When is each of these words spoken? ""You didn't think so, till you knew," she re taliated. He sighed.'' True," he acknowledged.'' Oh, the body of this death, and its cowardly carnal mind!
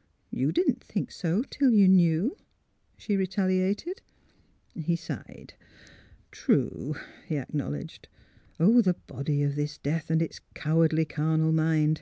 ""You 0.30 0.50
didn't 0.50 0.82
think 0.82 1.10
so, 1.12 1.42
till 1.42 1.74
you 1.74 1.88
knew," 1.88 2.38
she 2.96 3.16
re 3.18 3.26
taliated. 3.26 3.98
He 4.74 4.96
sighed.'' 4.96 5.52
True," 6.42 6.94
he 7.26 7.36
acknowledged.'' 7.36 8.08
Oh, 8.58 8.80
the 8.80 8.94
body 9.06 9.42
of 9.42 9.56
this 9.56 9.76
death, 9.76 10.08
and 10.10 10.22
its 10.22 10.40
cowardly 10.54 11.04
carnal 11.04 11.52
mind! 11.52 12.00